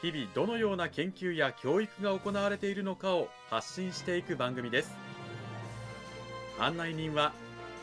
[0.00, 4.94] 日々どのような研究や教育が行われているのかを発信していく番組です。
[6.60, 7.32] 案内人は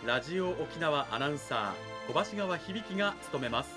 [0.05, 3.75] ラジオ沖縄アナウンサー小橋川響が務めます。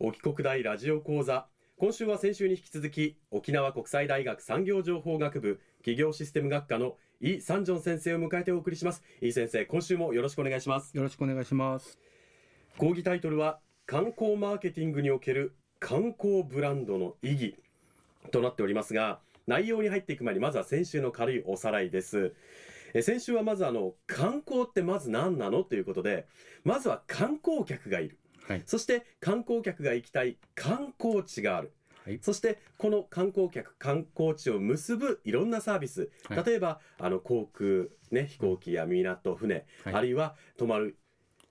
[0.00, 1.46] 沖国大ラジオ講座。
[1.76, 9.02] 今週は先週に引き続き沖縄国際大学産業情報学部企業システム学科のイ・サンジョン先生を迎えてお送りします。
[9.20, 10.96] イ先生今週もよろしくお願いします。
[10.96, 11.98] よろしくお願いします。
[12.78, 17.56] 講義タイトルは観光マーケティングにおける観光ブランドの意義
[18.30, 22.34] となっておりますが内容に入っていく前にまずは先週の軽いおさらいです。
[22.94, 26.26] え先週はまずあの観光ってまず何なのということで
[26.64, 28.18] まずは観光客がいる。
[28.48, 28.62] はい。
[28.64, 31.70] そして観光客が行きたい観光地がある。
[32.10, 32.18] はい。
[32.22, 36.44] そしてこの観光客観光地を結ぶいろんなサービス、はい。
[36.44, 39.94] 例えばあの航空、ね、飛行機や港船、はい。
[39.94, 40.96] あるいは泊まる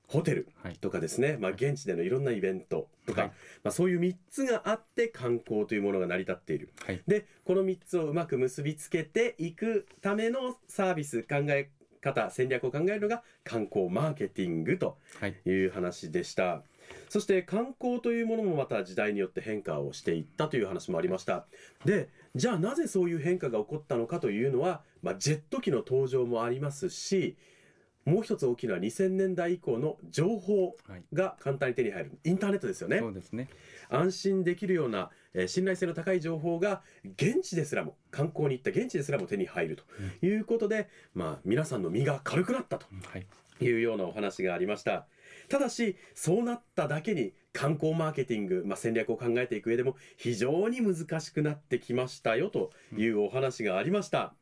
[0.07, 0.77] ホテルはい。
[0.77, 3.31] とかですね、まあ、はい現地でのいろんなイベントとか、はい。
[3.63, 6.73] まあ、そういう3つがあって観光というものが成り立っている。
[6.85, 7.01] はい。
[7.07, 11.69] でこの3つをうまく結びつけていくためのサービス考え
[12.01, 15.35] 方戦略を考えるのが観光マーケティングとはい。
[15.45, 16.63] いう話でした。
[17.09, 21.45] そして観光というものもまた時代によって変化をしていったという話もありました。
[21.85, 27.37] で、じゃあなぜそういう変化が起こったのかというのは、まあ、ジェット機の登場もありますし、
[28.05, 32.11] もう一つ大きな2000年代以降の情報はいが簡単に手に入る。
[32.23, 33.07] インターネットですよねそ。
[33.09, 33.49] うですね
[33.89, 36.81] 安心できるような、えー信頼性の高い情報が
[37.17, 39.83] 現地ですらも観光に行った現地ですらも手に入ると
[40.25, 43.27] いうことで、まあ皆さんの身が軽くなったとはい
[43.61, 45.05] いうようなお話がありました。
[45.49, 54.35] ただし、そうなっただけに観光マーケティング、まあ、戦略を考えていく上でも非常に難しくなってきましたよというお話がありました。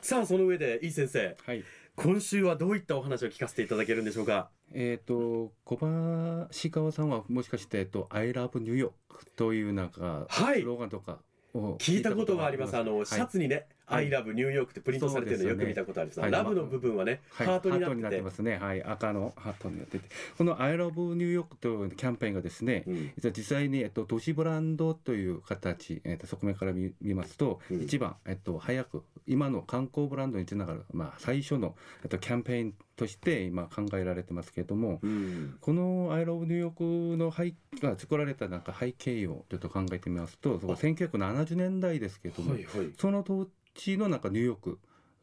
[0.00, 1.62] さあ、その上で、いい先生、はい
[1.98, 4.50] 今週はどういったお話を聞かせていただけるんでしょうか？
[4.74, 8.92] えっ、と小橋川さんはもしかしてえっと I love New York
[9.34, 11.20] というなんかはいスローガンとか
[11.54, 12.76] を聞いたことがあります。
[12.76, 16.30] あの、はいシャツにね、はい I love New York ってプリントされてるのよく見たことあるんですはい。
[16.30, 17.46] ラブの部分はね、はい。
[17.46, 18.22] ハートになってて。
[18.22, 18.58] ますね。
[18.58, 18.82] はい。
[18.82, 20.08] 赤のハートになってて。
[20.36, 23.12] この I love New York というキャンペーンがですね、うん。
[23.16, 27.82] 実は実際に、えっと、都市ブランドという形、えっと、側面から見見ますと、うん。
[27.82, 35.58] 一番、えっと、早く今の観光ブランドにつながる、まあ、最初の、えっと、キャンペーンとして今考えられてますけれども、うん。
[35.60, 40.76] この I love New York の背が作られたなんか背景をちょっと考えてみますと、そこあ。
[40.76, 42.92] 1970年代ですけれども、はいはい。
[42.98, 44.78] その当時のなんかニューヨーク。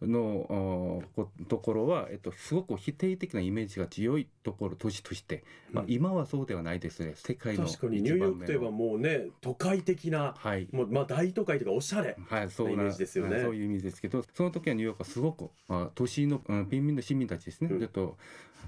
[0.07, 5.91] のおこところは、えっと、すごく否定的なイメージが強いところ都市として、まあう、ん。
[5.91, 7.13] 今はそうではないですね。
[7.15, 10.67] 世界の確かにニューヨークといえばもうね、都会的な、はい。
[10.71, 12.17] もうまあ大都会というかおしゃれ。
[12.27, 13.35] はい、そうなイメージですよね。
[13.35, 17.79] はいそういうイメージですけど、その時はニューヨークはすごく、あ都市の、うん、貧民の市民たちですね、うん。
[17.79, 18.17] ちょっと、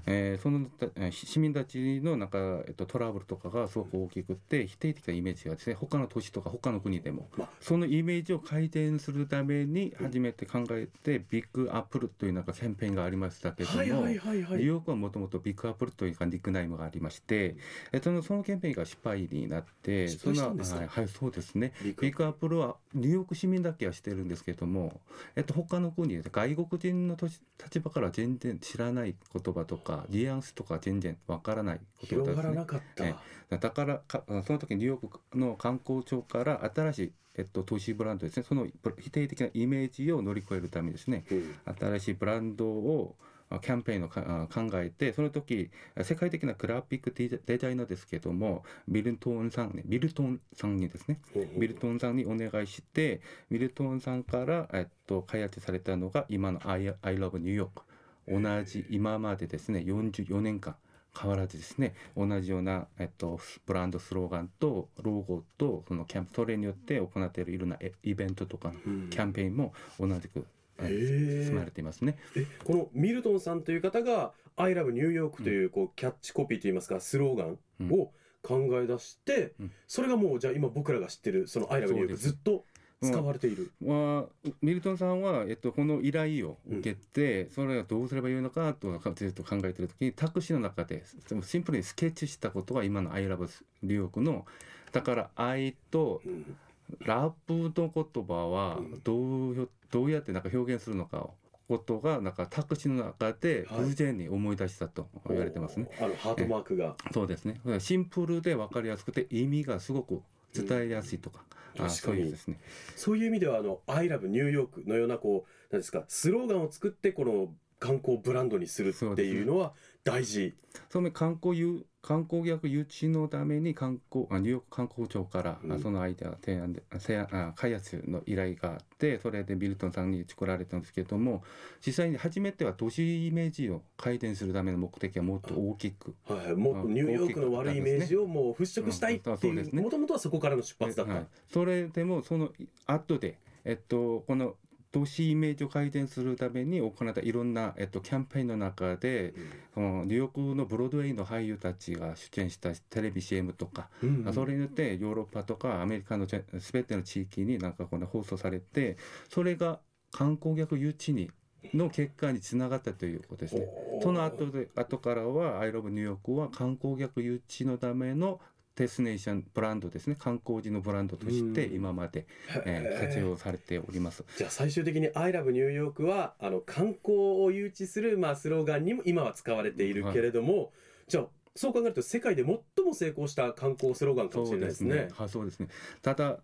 [0.04, 0.66] えーその
[1.10, 7.48] 市民たちのなんか、えっと、トラブルとかがすごく大きくって、否定的なイメージがですね、他の都市とか他の国でも、まあ。
[7.60, 14.34] そのイメージを改善するために初めて考えて、ビッグアップルというなんかキャンペーンがありましたけども、はいはいはいはい。
[14.34, 17.56] ニューヨークはもともとビッグアップルというかニックネームがありまして、
[17.92, 20.76] えっと、そのキャンペーンが失敗になって、失敗したんですか？
[20.76, 21.72] そはい、はい、そうですね。
[21.82, 25.00] ビッグアップルはニューヨーク市民だけは知ってるんですけれども、
[25.36, 32.54] えっと、他の国で外国人の立場から全然知らない言葉とか、ニュアンスとか全然わからない言葉ですね。
[32.54, 33.04] なかった。
[33.04, 33.14] え
[33.50, 38.66] だからか、その時ニューヨークの観光庁から新しい、えっと、都市ブランドですね、その
[38.98, 45.70] 否定的なイメージを乗り越えるためにですね、うん新しいブランドをあキャンペーンを考えて、その時
[46.02, 51.20] 世界的なグラフィックデザイナーですけども、ビルトンさんね、ビルトンさんにですね、
[51.56, 53.20] ビルトンさんにお願いして、
[53.50, 57.82] ビルトンさんから、えっと、開発されたのが今の I, I love New York。
[58.28, 60.74] 同じ今までですね、44年間
[61.18, 69.08] 変わらずですね、同じような、えっと、ブランドスローガンとロゴと、そのキャンプ、それによって行っているいろんなえイベントとか、うん。
[69.08, 70.46] キャンペーンも同じく、
[70.78, 72.18] 進まれていますね。
[72.36, 77.58] えこのミルトンさんという方が「I love New York」というこうキャッチコピーといいますかスローガン
[77.92, 78.12] を
[78.42, 79.72] 考え出して、うん。
[79.86, 82.28] それがもうじゃあ今僕らが知ってるその「I love そう New で York」す。
[82.28, 82.64] ずっと
[83.02, 91.04] 使われている、まあ、ミルトンさんは、えっと、この依頼を受けて、それはどうすればいいのかとずっと考えてる時にタクシーの中で
[91.42, 93.50] シンプルにスケッチしたことが今の「ILOVE
[93.82, 94.46] ニューヨークの
[94.92, 96.56] だから愛とうん
[97.00, 101.34] ラップの言葉はどうよどうやってなんか表現するのかを
[101.68, 103.84] ことがなんかタクシーの中ではい。
[103.86, 105.88] 偶然に思い出したと言われてますね。
[106.00, 106.96] あのハートマークが。
[107.12, 107.60] そうですね。
[107.80, 110.22] シンプルで分かりやすくて意味がすごく
[110.54, 111.44] 伝えやすいとか、
[111.78, 111.90] あ確かに。
[111.90, 112.60] そういうですね。
[112.94, 119.72] そういう意味ではあの「I love ニューヨーク」のようなこうなんですかスローガンを作ってこの観光ブランドにするっていうのは
[120.04, 120.54] 大事。
[120.90, 125.72] その観光誘観光客誘致のために観光あニューヨーク観光庁から、うん。
[125.72, 131.42] あそのアイデア提案で提案あ開発の依頼があってそれでビルトンさんに作られたんですけれども
[131.84, 142.50] 実際に初めては都市イメージを改善するための目的はもっと大きくはい、もっとニューヨークの悪いイメージをもう払拭したいっていうもともとはそこからの出発だった、はい、それでもその
[142.86, 144.54] 後でえっとこの
[144.96, 149.34] 都市イメージを改善するために行ったいろんな、えっと、キャンペーンの中で、
[149.74, 154.32] そのニューヨークのブロードウェイの俳優たちが出演したテレビ CM とか、うんうん。
[154.32, 158.96] それによってヨーロッパとかアメリカのすべての地域になんかこの放送されて
[159.28, 159.80] それが
[160.12, 161.30] 観光客誘致に
[161.74, 163.66] の結果につながったということですね。
[164.02, 168.40] その後で後からは「アイロブニューヨーク」は観光客誘致のための
[168.76, 172.26] デスネーションブランドですね観光地のブランドとしてうん今まで、
[172.64, 174.24] えー活用されております。
[174.36, 180.72] じゃあ最終的に「I love ニューヨークは」あの観光を誘致する、まあ、スローガンにも今は使われているけれども、
[181.08, 185.08] じゃあそう考えると世界で最も成功した観光スローガンかもしれないですね。
[185.12, 185.68] はい、そうですね。
[186.02, 186.38] ただ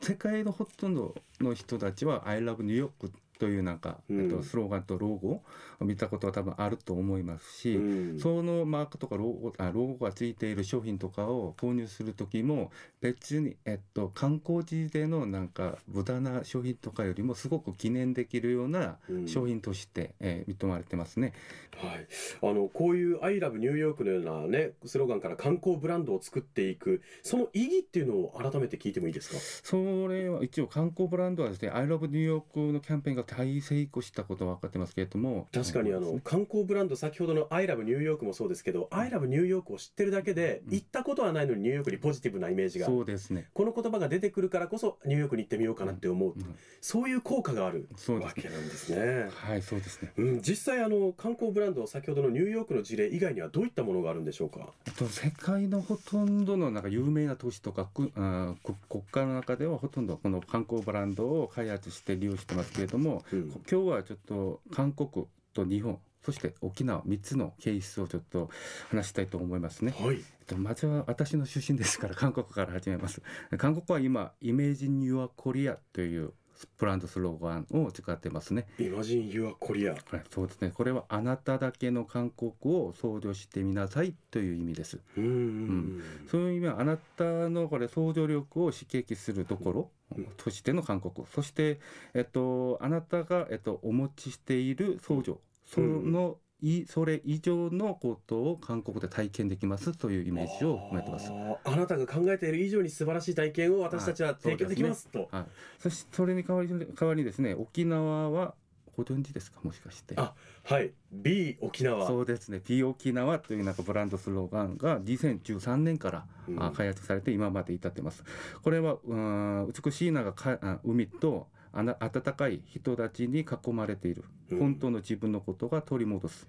[0.00, 4.20] 世界のほとんどの人たちは「I love New York」というなんか、うん。
[4.24, 5.42] えっと、スローガンとロゴ
[5.80, 8.18] を見たことは多分あると思いますし、うん。
[8.20, 12.70] そのマークとかロゴあロゴがついている商品とかを購入する時も
[13.00, 19.26] 別に、えっと、観光地でのなんか無駄な商品とかよりもすごく記念できるようなうん。
[19.26, 21.32] 商品として、えー認められてますね。
[21.76, 22.06] はい、
[22.42, 29.36] あのこういう「I love ニューヨーク」のような、ね、スローガンから観光ブランドを作っていくその意義っていうのを改めて聞いてもいいですか？
[29.38, 29.76] そ
[30.08, 43.48] れは一応観光ブランドはですね「I love New York」のキャンペーンが大成功したことは分かってますけれども確かにあうんの観光ブランド先ほどの「I love ニューヨーク」もそうですけど「I love ニューヨーク」を知ってるだけでうん行ったことはないのにニューヨークにポジティブなイメージがそうですね。
[43.54, 49.28] この言葉が出てくるからこそニューヨークに行ってみようかなって思う、うんそういう効果があるわけなんですね。
[49.28, 50.12] はい、そうですね。
[50.16, 54.72] うん、実際あの観光ブランド先ほどのニューヨークの事例以外にはどういったものがあるんでしょうか？
[54.86, 58.54] えっと、世界のほとんどのなんか有名な都市とかくあ
[58.88, 68.50] 国家の中ではほとんどこの観光ブランドを開発して利用してますけれども、うん今日はちょっと韓国と日本そして沖縄3つのケースをちょっと
[68.90, 69.94] 話したいと思いますね。
[69.98, 70.16] はい。
[70.16, 73.22] えっと、まずは私の出身ですから韓国から始めます。
[73.56, 76.32] 韓国は今「イメージニューアコリア」という
[76.78, 78.66] ブランドスローガンを使ってますね。
[78.78, 79.92] イマジン・ユア・コリア。
[79.92, 80.72] はい、そうですね。
[80.74, 85.00] これはあなただけの韓国を創造してみなさいという意味です。
[85.16, 91.80] うんうんそういう意味はあなたのこれ想像力を刺激するところうんとしての韓国、そして、
[92.14, 101.30] えっと、あなたが、えっと、お持ちしている想像その、いそれ以上のことを韓国で体験できますというイメージを込めてます。
[101.64, 105.28] あなたが考えている以上に素晴らしい体験を私たちは提供できますと。
[105.30, 105.44] はい、
[105.78, 108.54] そしてそれに代わりに代わりにですね沖縄は
[108.96, 110.14] ご存知ですかもしかして。
[110.16, 110.92] あはい。
[111.10, 112.06] B 沖縄。
[112.06, 118.24] そうですね P 沖縄というなんかブランドスローガンが2013年から、うんあ開発されて今まで至ってます
[118.62, 124.58] これはうん美しいなんかかあ海とあな温かい人たちに囲まれている、うん。
[124.58, 126.46] 本当の自分のことが取り戻す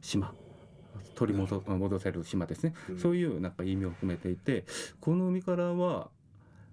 [0.00, 0.32] 島。
[1.14, 2.98] 取り戻戻せる島ですね、うん。
[2.98, 4.64] そういうなんか意味を含めていて
[5.00, 6.08] この海からは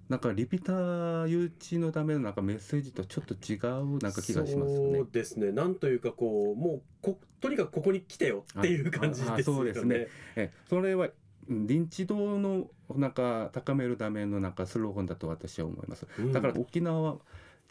[0.10, 4.98] なんかリピーター誘致のためのなんかメッセージとちょっと違うなんか気がしますよね。
[4.98, 5.10] そう。
[5.10, 5.51] ですね。
[5.53, 9.43] なんというかこうもうことにかくここに来てよっていう感じですよね。
[9.43, 10.07] そうですね。
[10.36, 10.51] え。
[10.69, 11.10] それは
[11.50, 16.05] うん認知度のなんか高めるためのなんかスローガンだと私は思います。
[16.19, 16.33] うん。
[16.33, 17.17] だから沖縄は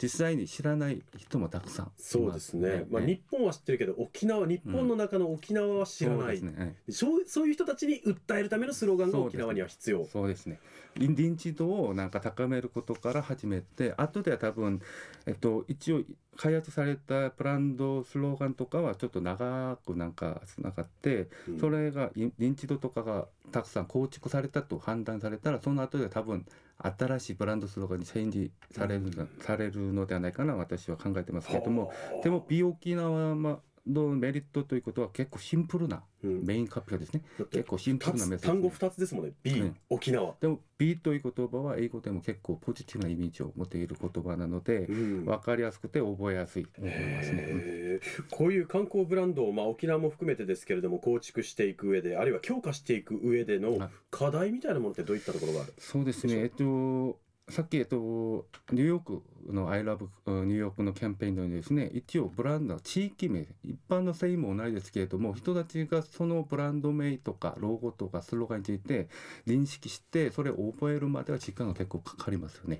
[0.01, 2.85] 実際に知らない人もたくさんいますそうですね。
[2.89, 6.37] まあ日本は知ってるけど沖縄日本の中の沖縄は知らない。
[6.39, 6.75] そうですね。
[6.87, 10.05] えそうそういう人たちに訴えるためのスローガンが沖縄には必要。
[10.05, 10.59] そうですね。
[10.95, 14.81] 認認知度をなんか高めることから始めて、後では多分
[15.27, 16.01] えっと一応
[16.41, 21.59] 開発されたブランドスローガンとかはちょっと長くなんかつながって、うん。
[21.59, 26.47] それがい認知度とかがたくさん構築されたと判断されたらその後で多分
[26.79, 31.93] 新しいブランドスローガンにチェンジされる,、されるのではないかな私は考えてますけれども。
[32.23, 36.45] でも美沖縄はのメリットということは結構シンプルなうん。
[36.45, 37.23] メイン発表ですね。
[37.49, 38.45] 結構シンプルなメッセージ。
[38.45, 39.31] 単語2つですもんね。
[39.41, 39.75] B、うん。
[39.89, 45.25] 沖縄、でも B という言葉は英語でも結構ポジティブなイメージを持っている言葉なのでうん。
[45.25, 47.99] 分かりやすくて覚えやすいと思いますね。
[48.29, 53.89] こういう観光ブランドを、まあ、沖縄も含めてですけれども構築していく上であるいは強化していく上でのはい。
[54.11, 55.73] 課題みたいなものってどういったところがある？
[55.79, 57.17] そうですね、えっと、
[57.49, 59.21] さっき、えっと、ニューヨーク
[59.51, 60.07] の I love
[60.45, 69.09] ニューヨークのキャンペーンのようにですね、一応ブランド、地域名、一般の製品も同じですけれども、人たちがそのブランド名とか、ロゴとかスローガンについて
[69.45, 72.79] 認識して、それを覚えるまでは時間が結構かかりますよね。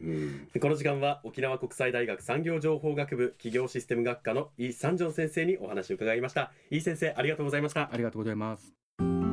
[0.60, 9.31] この時間は沖縄国際大学産業情報学部企業システム学科のイ・サンジョン先生にお話を伺いましたイ先生ありがとうございましたありがとうございます。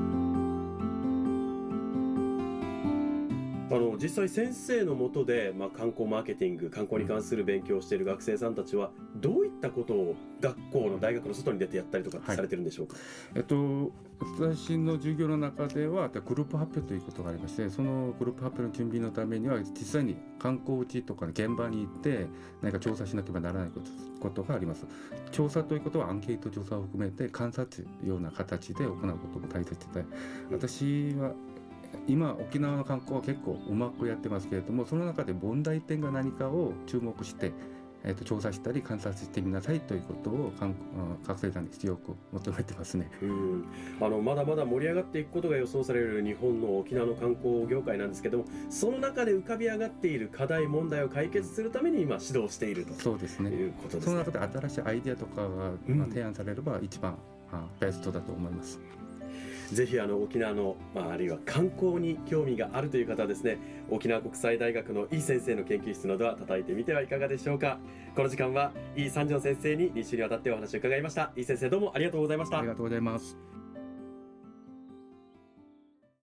[3.78, 12.96] の実際先生のもとで、まあ、観光マーケティング観光に関する勉強をしている学生さんたちはどういったことを学校の大学の外に出てやったりとかされてるんでしょうか、
[13.34, 22.26] えっと、私の授業の中ではグループ発表ということがありましてそのグループ発表の準備のためには実際に観光地とかの現場に行って
[22.62, 24.84] 何か調査しなければならないことことがあります。
[25.30, 30.04] 調査ということはアンケート調査を含めて観察ような形で行うことも大切で
[30.50, 31.32] 私は
[32.06, 37.52] 今沖縄の観光は結構うまくやってますけれどもその中で問題点が何かを注目して
[38.04, 43.10] えー、と調査したり観察してみなさいということを観あ学生さんに強く求めてますね。
[43.22, 43.64] うん
[44.00, 53.50] あのまだまだ盛り上がっていくことが予想される日本の沖縄の観光業界なんですけどもその中で浮かび上がっている課題問題を解決するために今指導しているとそうですね。
[53.50, 54.24] いうことですそのね。
[54.24, 55.48] 中で新しいアイデアとかが、う
[55.92, 57.16] んまあ提案されれば一番
[57.52, 58.78] あベストだと思います。
[59.74, 63.58] ぜひあの沖縄の、まあ、あるいは観光に興味があるという方はですね
[63.90, 67.78] 沖縄国際大学の井先生の研究室などは叩いてみてはいかがでしょうか。
[68.14, 71.32] この時間は井三条先生に2週にわたってお話を伺いました。
[71.36, 72.58] 井先生どうもありがとうございました。
[72.58, 73.47] ありがとうございます。